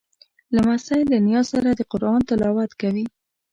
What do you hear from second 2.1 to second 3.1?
تلاوت کوي.